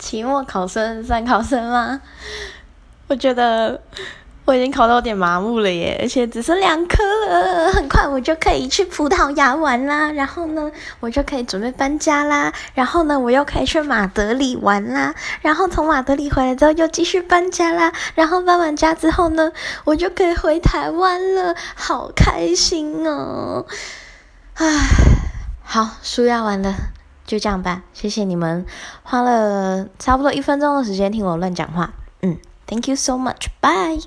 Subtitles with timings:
[0.00, 2.00] 期末考生算考生吗？
[3.06, 3.80] 我觉得
[4.44, 6.96] 我已经考到有点麻木了耶，而且只剩两科
[7.28, 10.10] 了，很快我就可以去葡萄牙玩啦。
[10.10, 12.52] 然后呢，我就可以准备搬家啦。
[12.74, 15.14] 然后呢，我又可以去马德里玩啦。
[15.42, 17.92] 然后从马德里回来之后又继续搬家啦。
[18.14, 19.52] 然后搬完家之后呢，
[19.84, 23.66] 我就可以回台湾了，好开心哦！
[24.54, 24.66] 唉，
[25.62, 26.74] 好，书要完了。
[27.30, 28.66] 就这样吧，谢谢你们
[29.04, 31.92] 花了差不多一分钟的时间听我乱讲话。
[32.22, 34.02] 嗯，Thank you so much，bye。